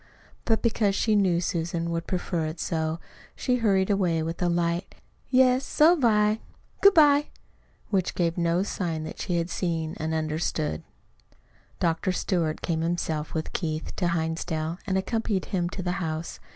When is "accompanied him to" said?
14.97-15.83